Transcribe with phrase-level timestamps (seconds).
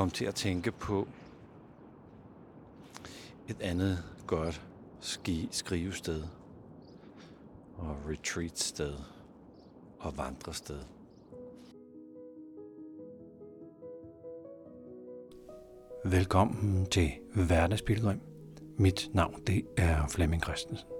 [0.00, 1.08] kom til at tænke på
[3.48, 4.62] et andet godt
[5.00, 6.22] ski skrivested
[7.76, 8.94] og retreat-sted
[9.98, 10.78] og vandrested.
[16.04, 18.20] Velkommen til Hverdagspilgrim.
[18.78, 20.99] Mit navn det er Flemming Christensen.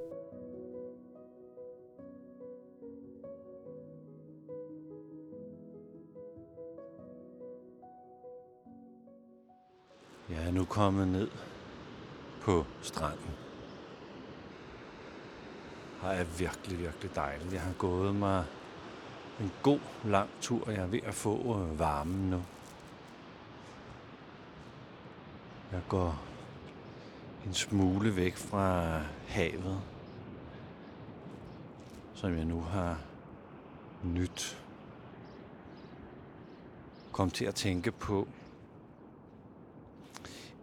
[10.71, 11.29] Kommet ned
[12.41, 13.31] på stranden.
[16.03, 17.53] Her er virkelig, virkelig dejligt.
[17.53, 18.45] Jeg har gået mig
[19.41, 20.71] en god lang tur.
[20.71, 22.43] Jeg er ved at få øh, varmen nu.
[25.73, 26.23] Jeg går
[27.47, 28.99] en smule væk fra
[29.29, 29.81] havet,
[32.15, 32.99] som jeg nu har
[34.05, 34.63] nyt.
[37.13, 38.29] Kom til at tænke på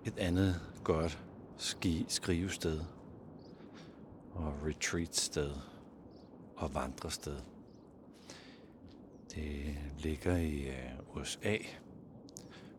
[0.08, 1.24] et andet godt
[1.58, 2.82] ski skrivested
[4.34, 5.52] og retreat-sted
[6.56, 7.38] og vandrested.
[9.36, 11.58] Det ligger i øh, USA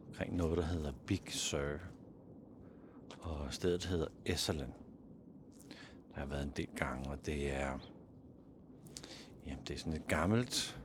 [0.09, 1.79] omkring noget, der hedder Big Sur.
[3.21, 4.75] Og stedet hedder Esalen.
[6.15, 7.79] Der har været en del gange, og det er,
[9.47, 10.81] jamen, det er sådan et gammelt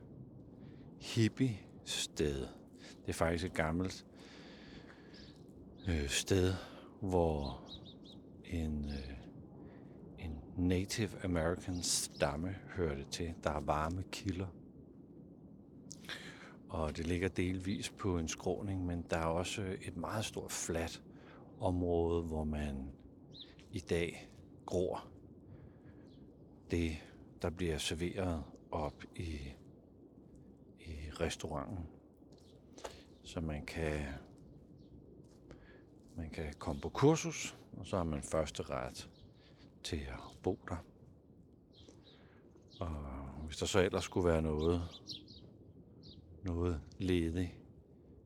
[1.00, 2.47] hippie-sted.
[2.80, 4.05] Det er faktisk et gammelt
[5.88, 6.53] øh, sted,
[7.02, 7.62] hvor
[8.45, 13.34] en, øh, en Native American stamme hørte til.
[13.44, 14.48] Der er varme kilder.
[16.70, 21.03] Og det ligger delvis på en skråning, men der er også et meget stort fladt
[21.59, 22.92] område, hvor man
[23.72, 24.30] i dag
[24.66, 25.08] gror
[26.72, 26.97] det,
[27.42, 29.38] der bliver serveret op i,
[30.80, 31.88] i restauranten.
[33.23, 34.06] Så man kan
[36.17, 39.09] man kan komme på kursus, og så har man første ret
[39.83, 40.86] til at bo der.
[42.79, 42.96] Og
[43.46, 44.81] hvis der så ellers skulle være noget,
[46.44, 47.57] noget ledig,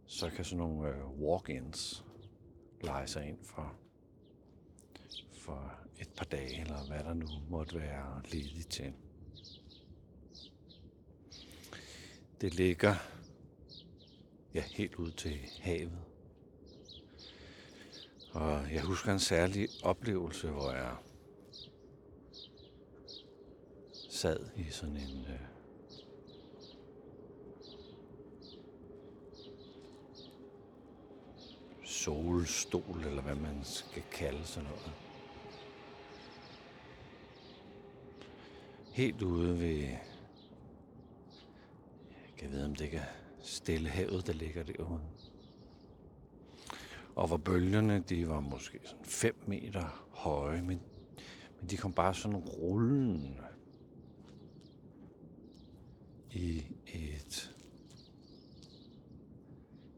[0.06, 2.06] så kan sådan nogle øh, walk-ins
[2.82, 3.76] lege sig ind for,
[5.42, 8.94] for et par dage, eller hvad der nu måtte være ledig til.
[12.42, 12.96] Det ligger
[14.54, 16.00] ja, helt ud til havet.
[18.38, 20.96] Og jeg husker en særlig oplevelse, hvor jeg
[24.10, 25.40] sad i sådan en øh,
[31.86, 34.92] solstol, eller hvad man skal kalde sådan noget.
[38.92, 40.00] Helt ude ved, jeg
[42.38, 43.06] kan vide, om det kan
[43.42, 45.17] stille havet, der ligger derude.
[47.18, 50.82] Og hvor bølgerne, de var måske sådan 5 meter høje, men,
[51.60, 53.38] men de kom bare sådan rullende
[56.32, 57.56] i et,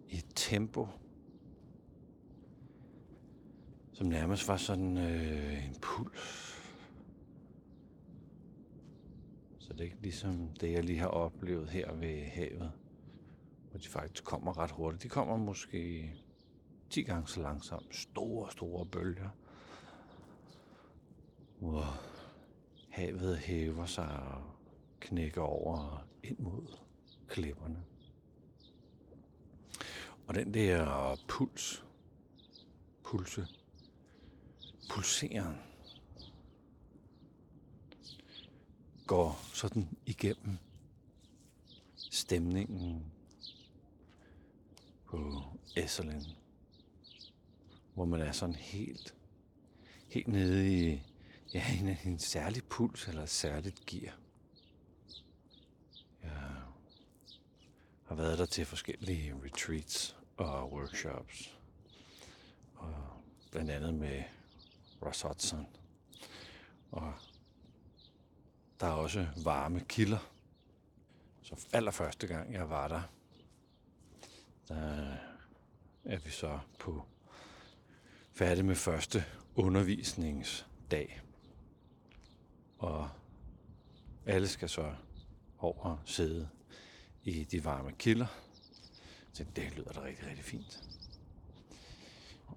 [0.09, 0.87] i et tempo,
[3.93, 6.55] som nærmest var sådan øh, en puls.
[9.57, 12.71] Så det er ikke ligesom det, jeg lige har oplevet her ved havet,
[13.69, 15.03] hvor de faktisk kommer ret hurtigt.
[15.03, 16.13] De kommer måske
[16.89, 17.95] 10 gange så langsomt.
[17.95, 19.29] Store, store bølger.
[21.59, 22.01] Hvor
[22.89, 24.41] havet hæver sig og
[24.99, 26.77] knækker over ind mod
[27.27, 27.83] klipperne.
[30.27, 31.85] Og den der puls,
[33.03, 33.47] pulse,
[34.91, 35.57] pulseren,
[39.07, 40.57] går sådan igennem
[41.95, 43.11] stemningen
[45.05, 45.43] på
[45.75, 46.25] Esserland
[47.99, 49.15] hvor man er sådan helt,
[50.07, 51.03] helt nede i
[51.53, 54.17] ja, en, en særlig puls eller et særligt gear.
[56.23, 56.31] Jeg
[58.03, 61.57] har været der til forskellige retreats og workshops.
[62.75, 62.93] Og
[63.51, 64.23] blandt andet med
[65.05, 65.67] Ross Hudson.
[66.91, 67.13] Og
[68.79, 70.31] der er også varme kilder.
[71.41, 73.01] Så allerførste gang jeg var der,
[74.67, 75.15] der
[76.03, 77.05] er vi så på
[78.39, 79.25] færdig med første
[79.55, 81.21] undervisningsdag.
[82.77, 83.09] Og
[84.25, 84.93] alle skal så
[85.57, 86.49] over sidde
[87.23, 88.25] i de varme kilder.
[89.33, 90.83] Så det lyder da rigtig, rigtig fint.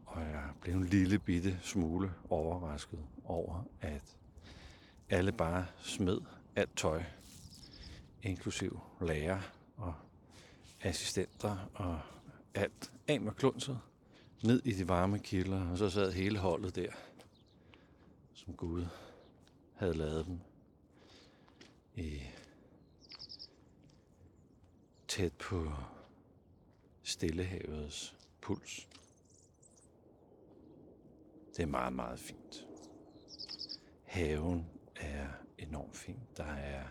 [0.07, 4.17] Og jeg blev en lille bitte smule overrasket over, at
[5.11, 6.21] alle bare smed
[6.57, 7.03] alt tøj,
[8.23, 9.41] inklusiv lærer
[9.77, 9.95] og
[10.81, 12.01] assistenter og
[12.55, 13.79] alt, af med klunset,
[14.45, 16.93] ned i de varme kilder, og så sad hele holdet der,
[18.35, 18.87] som Gud
[19.75, 20.41] havde lavet dem
[21.97, 22.21] i
[25.09, 25.73] tæt på
[27.03, 28.89] Stillehavets puls.
[31.57, 32.67] Det er meget, meget fint.
[34.05, 34.67] Haven
[34.97, 35.29] er
[35.59, 36.21] enormt fin.
[36.37, 36.85] Der er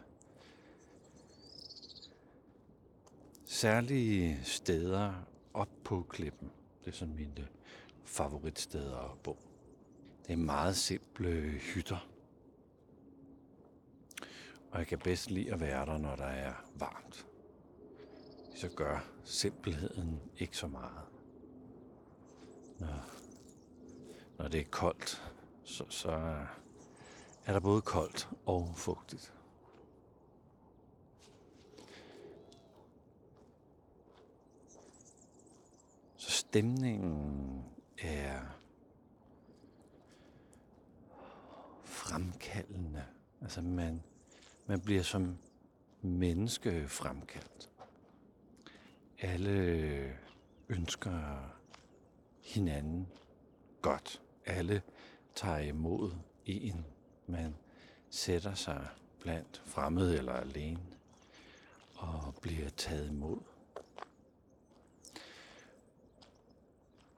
[3.45, 5.13] særlige steder
[5.53, 6.51] op på klippen.
[6.85, 7.47] Det er sådan mine øh,
[8.03, 9.37] favoritsteder at bo.
[10.27, 12.07] Det er meget simple øh, hytter.
[14.71, 17.27] Og jeg kan bedst lide at være der, når der er varmt.
[18.55, 21.05] Så gør simpelheden ikke så meget.
[22.79, 23.09] Når,
[24.37, 25.33] når det er koldt,
[25.63, 26.11] så, så
[27.45, 29.33] er der både koldt og fugtigt.
[36.17, 37.63] Så stemningen
[37.98, 38.39] er
[41.83, 43.06] fremkaldende.
[43.42, 44.03] Altså man,
[44.65, 45.38] man bliver som
[46.01, 47.69] menneske fremkaldt.
[49.19, 50.18] Alle
[50.69, 51.50] ønsker
[52.44, 53.07] hinanden
[53.81, 54.21] godt.
[54.45, 54.81] Alle
[55.36, 56.12] tager imod
[56.45, 56.86] en.
[57.27, 57.56] Man
[58.09, 58.88] sætter sig
[59.19, 60.86] blandt fremmede eller alene
[61.95, 63.39] og bliver taget imod.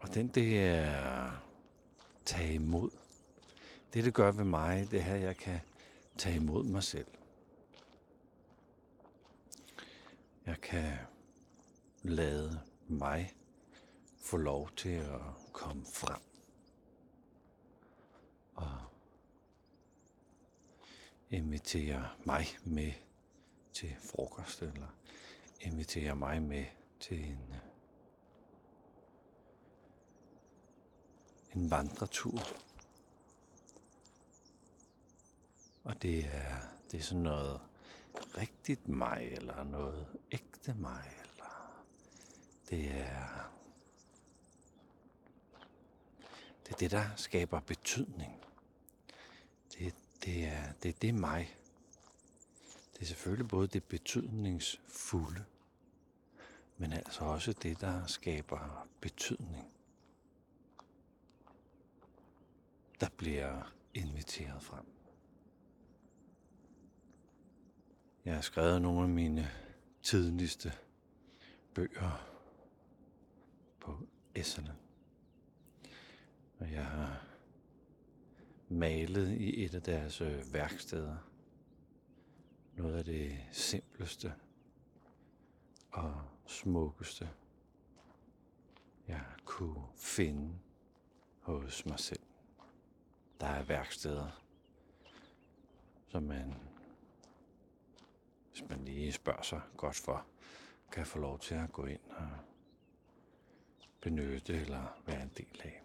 [0.03, 1.31] Og den der
[2.25, 2.89] tage imod.
[3.93, 5.59] Det det gør ved mig, det er, jeg kan
[6.17, 7.07] tage imod mig selv.
[10.45, 10.93] Jeg kan
[12.01, 13.33] lade mig
[14.19, 15.21] få lov til at
[15.53, 16.21] komme frem.
[18.55, 18.77] Og
[21.29, 22.91] invitere mig med
[23.73, 24.95] til frokost, eller
[25.61, 26.65] invitere mig med
[26.99, 27.53] til en,
[31.55, 32.39] en vandretur.
[35.83, 36.55] Og det er,
[36.91, 37.61] det er sådan noget
[38.37, 41.83] rigtigt mig, eller noget ægte mig, eller
[42.69, 43.53] det er
[46.65, 48.43] det er det, der skaber betydning.
[49.73, 49.93] Det,
[50.25, 51.57] det, er, det er det mig.
[52.93, 55.45] Det er selvfølgelig både det betydningsfulde,
[56.77, 59.72] men altså også det, der skaber betydning.
[62.99, 64.85] Der bliver inviteret frem.
[68.25, 69.49] Jeg har skrevet nogle af mine
[70.01, 70.73] tidligste
[71.73, 72.29] bøger
[73.79, 74.75] på Esserne.
[76.59, 77.27] Og jeg har
[78.69, 81.17] malet i et af deres øh, værksteder.
[82.75, 84.33] Noget af det simpleste
[85.91, 87.29] og smukkeste,
[89.07, 90.59] jeg kunne finde
[91.41, 92.19] hos mig selv.
[93.39, 94.43] Der er værksteder,
[96.07, 96.55] som man,
[98.51, 100.25] hvis man lige spørger sig godt for,
[100.91, 102.29] kan få lov til at gå ind og
[104.01, 105.83] benytte eller være en del af.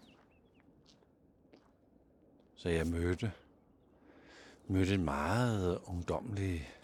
[2.55, 3.33] Så jeg mødte,
[4.67, 6.75] mødte en meget ungdomlig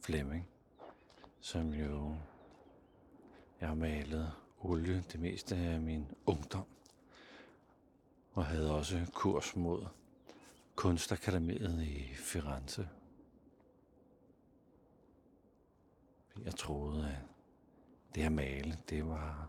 [0.00, 0.48] Flemming,
[1.40, 2.16] som jo
[3.60, 6.66] jeg har malet olie det meste af min ungdom,
[8.32, 9.86] og havde også kurs mod
[10.74, 12.88] Kunstakademiet i Firenze.
[16.44, 17.22] Jeg troede, at
[18.14, 19.48] det at male, det var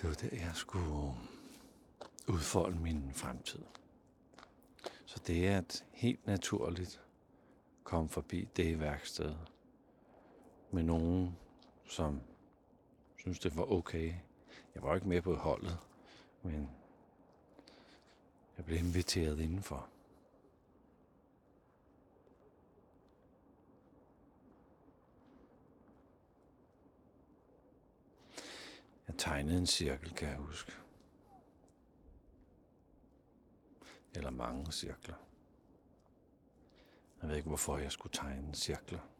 [0.00, 1.14] det var der, jeg skulle
[2.28, 3.62] udfolde min fremtid.
[5.06, 7.02] Så det er et helt naturligt
[7.92, 9.34] komme forbi det værksted
[10.70, 11.36] med nogen,
[11.88, 12.20] som
[13.16, 14.14] synes, det var okay.
[14.74, 15.78] Jeg var ikke med på holdet,
[16.42, 16.70] men
[18.56, 19.88] jeg blev inviteret indenfor.
[29.08, 30.72] Jeg tegnede en cirkel, kan jeg huske.
[34.14, 35.16] Eller mange cirkler.
[37.20, 39.11] Jeg ved ikke, hvorfor jeg skulle tegne cirkler.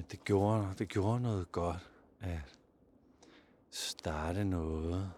[0.00, 1.90] Men det gjorde, det gjorde noget godt
[2.20, 2.40] at
[3.70, 5.12] starte noget.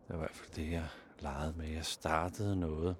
[0.00, 0.88] Det var i hvert fald det, jeg
[1.18, 1.68] legede med.
[1.68, 2.96] Jeg startede noget,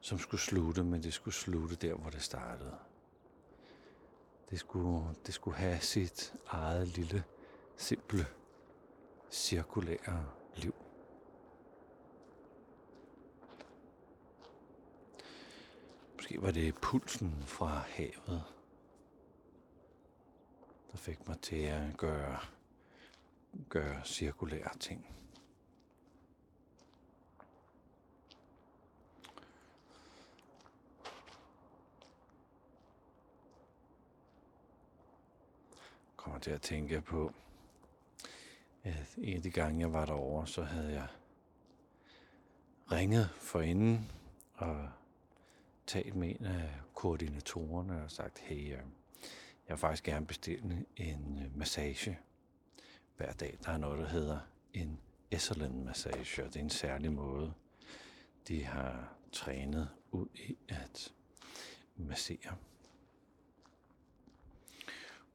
[0.00, 2.74] som skulle slutte, men det skulle slutte der, hvor det startede.
[4.50, 7.24] Det skulle, det skulle have sit eget lille,
[7.76, 8.26] simple,
[9.30, 10.26] cirkulære
[10.56, 10.74] liv.
[16.30, 18.44] Var det pulsen fra havet,
[20.92, 22.38] der fik mig til at gøre,
[23.68, 25.06] gøre cirkulære ting.
[36.16, 37.32] kommer til at tænke på,
[38.82, 41.06] at en af de gange, jeg var derovre, så havde jeg
[42.92, 44.12] ringet for inden
[44.54, 44.88] og
[45.86, 48.78] talt med en af koordinatorerne og sagt, hey, øh,
[49.68, 52.18] jeg vil faktisk gerne bestille en øh, massage
[53.16, 53.58] hver dag.
[53.64, 54.38] Der er noget, der hedder
[54.74, 57.52] en Esalen massage, og det er en særlig måde,
[58.48, 61.12] de har trænet ud i at
[61.96, 62.56] massere.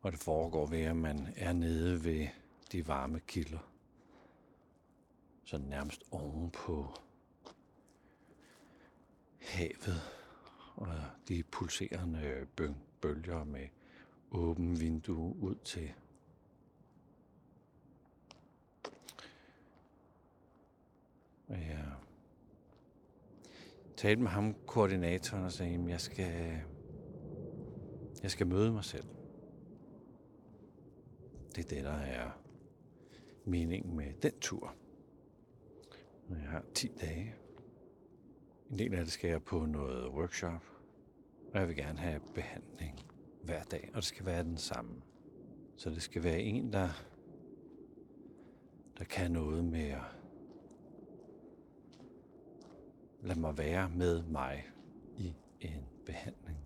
[0.01, 2.27] Og det foregår ved, at man er nede ved
[2.71, 3.71] de varme kilder.
[5.43, 6.93] Så nærmest oven på
[9.39, 10.16] havet
[10.77, 10.87] og
[11.27, 12.47] de pulserende
[13.01, 13.67] bølger med
[14.31, 15.93] åben vindue ud til.
[21.47, 21.93] Og jeg
[23.97, 26.61] talte med ham, koordinatoren, og sagde, at jeg skal,
[28.23, 29.07] jeg skal møde mig selv.
[31.55, 32.31] Det er det, der er
[33.45, 34.75] meningen med den tur.
[36.29, 37.35] Jeg har 10 dage.
[38.71, 40.63] En del af det skal jeg på noget workshop,
[41.53, 42.99] og jeg vil gerne have behandling
[43.43, 45.01] hver dag, og det skal være den samme.
[45.75, 46.89] Så det skal være en, der,
[48.97, 50.01] der kan noget med at
[53.21, 54.65] lade mig være med mig
[55.17, 56.57] i en behandling.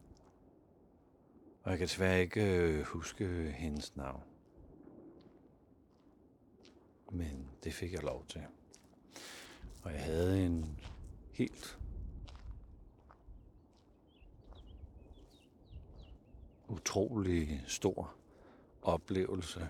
[1.63, 4.23] Og jeg kan desværre ikke øh, huske hendes navn.
[7.11, 8.41] Men det fik jeg lov til.
[9.83, 10.79] Og jeg havde en
[11.31, 11.80] helt
[16.71, 18.15] utrolig stor
[18.81, 19.69] oplevelse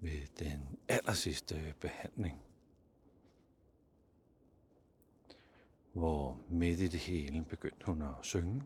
[0.00, 2.42] ved den allersidste behandling.
[5.92, 8.62] Hvor midt i det hele begyndte hun at synge.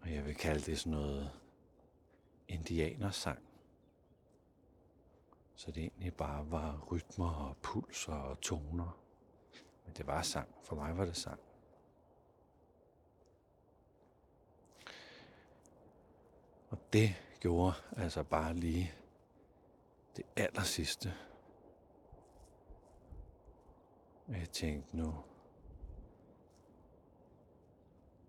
[0.00, 1.30] Og jeg vil kalde det sådan noget
[2.48, 3.38] indianersang.
[5.54, 8.98] Så det egentlig bare var rytmer og pulser og toner.
[9.84, 10.48] Men det var sang.
[10.62, 11.40] For mig var det sang.
[16.92, 18.92] Det gjorde altså bare lige
[20.16, 21.14] det aller sidste.
[24.28, 25.14] Jeg tænkte nu,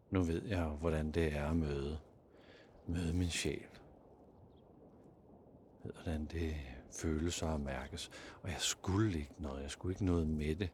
[0.10, 2.00] nu ved jeg, hvordan det er at møde,
[2.88, 3.74] møde min sjæl
[5.84, 6.56] hvordan det
[6.92, 8.12] føles og mærkes.
[8.42, 9.64] Og jeg skulle ikke noget.
[9.64, 10.70] Jeg skulle ikke noget med det.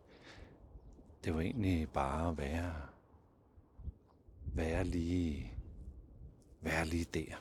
[1.23, 2.75] Det var egentlig bare at være,
[4.53, 5.53] være lige,
[6.61, 7.35] være lige der.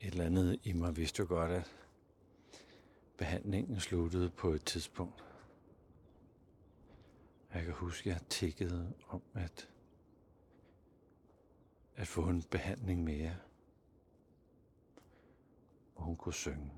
[0.00, 1.76] Et eller andet i mig vidste jo godt, at
[3.16, 5.24] behandlingen sluttede på et tidspunkt.
[7.54, 9.68] Jeg kan huske, at jeg tikkede om, at
[12.00, 13.36] at få en behandling mere,
[15.94, 16.72] hvor hun kunne synge.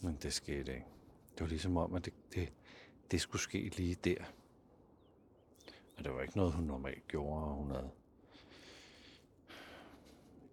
[0.00, 0.86] Men det skete ikke.
[1.32, 2.52] Det var ligesom om, at det, det,
[3.10, 4.24] det skulle ske lige der.
[5.96, 7.90] Og det var ikke noget, hun normalt gjorde, og hun havde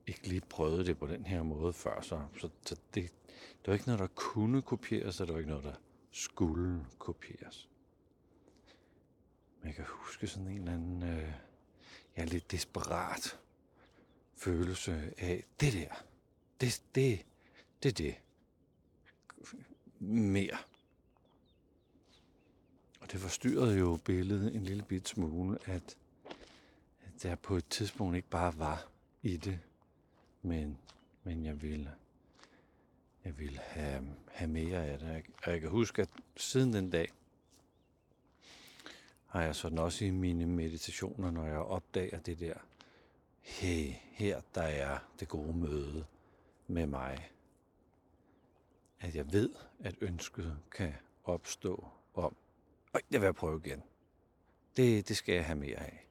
[0.08, 3.74] ikke lige prøvet det på den her måde før, så, så, så det, det var
[3.74, 5.76] ikke noget, der kunne kopieres, og det var ikke noget, der
[6.12, 7.70] skulle kopieres.
[9.60, 11.34] Men jeg kan huske sådan en eller anden øh,
[12.18, 13.40] ja, lidt desperat
[14.36, 16.06] følelse af, det der,
[16.62, 17.26] det, det,
[17.84, 18.16] det, det.
[20.00, 20.58] Mere.
[23.00, 25.98] Og det forstyrrede jo billedet en lille bit smule, at,
[27.06, 28.88] at der på et tidspunkt ikke bare var
[29.24, 29.60] i det,
[30.46, 30.78] men,
[31.24, 31.92] men jeg ville,
[33.26, 35.26] jeg ville have, have mere af det.
[35.44, 37.12] Og jeg kan huske, at siden den dag,
[39.26, 42.54] har jeg sådan også i mine meditationer, når jeg opdager det der,
[43.42, 46.06] hey, her der er det gode møde
[46.68, 47.32] med mig.
[49.00, 52.36] At jeg ved, at ønsket kan opstå om,
[52.94, 53.84] og jeg vil prøve igen.
[54.78, 56.08] Det, det skal jeg have mere af.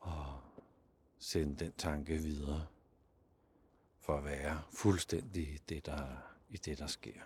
[0.00, 0.40] Og
[1.18, 2.66] sende den tanke videre
[4.02, 6.06] for at være fuldstændig i det, der,
[6.50, 7.20] i det, der sker.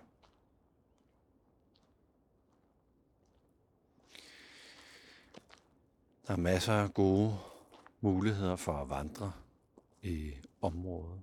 [6.27, 7.39] Der er masser af gode
[8.01, 9.33] muligheder for at vandre
[10.03, 11.23] i området.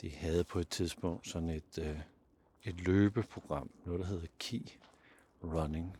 [0.00, 2.00] De havde på et tidspunkt sådan et, øh,
[2.64, 4.66] et løbeprogram, noget der hedder Key
[5.44, 5.96] Running,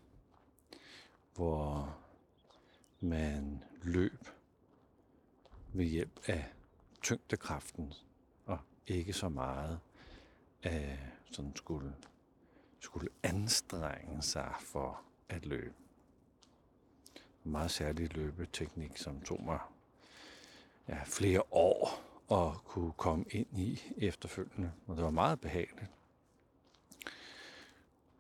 [1.34, 1.96] hvor
[3.00, 4.28] man løb
[5.72, 6.52] ved hjælp af
[7.02, 7.92] tyngdekraften,
[8.46, 9.80] og ikke så meget
[10.62, 10.98] af
[11.30, 11.94] sådan skulle,
[12.80, 15.74] skulle anstrenge sig for at løbe.
[17.44, 19.58] En meget særlig løbeteknik, som tog mig
[20.88, 24.72] ja, flere år at kunne komme ind i efterfølgende.
[24.86, 25.90] Og det var meget behageligt.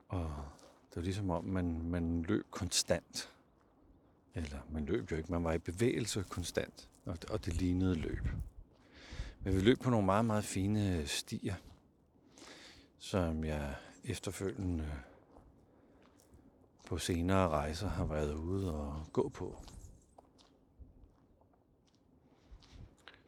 [0.08, 0.44] Og
[0.88, 3.32] det var ligesom om, man, man løb konstant.
[4.34, 6.88] Eller man løb jo ikke, man var i bevægelse konstant.
[7.04, 8.28] Og det, og det lignede løb.
[9.44, 11.54] Men vi løb på nogle meget, meget fine øh, stier,
[12.98, 14.90] som jeg efterfølgende øh,
[16.86, 19.62] på senere rejser har været ude og gå på.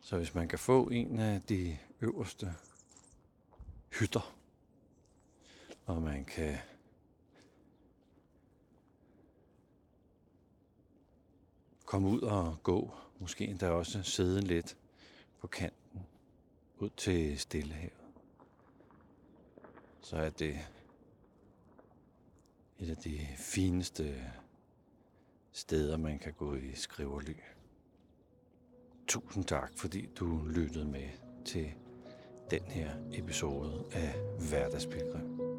[0.01, 2.55] Så hvis man kan få en af de øverste
[3.99, 4.35] hytter,
[5.87, 6.59] og man kan
[11.85, 14.77] komme ud og gå, måske endda også sidde lidt
[15.41, 15.82] på kanten
[16.83, 17.93] ud til Stillehavet,
[20.01, 20.59] så er det
[22.79, 24.33] et af de fineste
[25.53, 27.35] steder, man kan gå i skriverly.
[29.07, 31.09] Tusind tak, fordi du lyttede med
[31.45, 31.73] til
[32.51, 34.15] den her episode af
[34.49, 35.52] Hverdagspilgrim.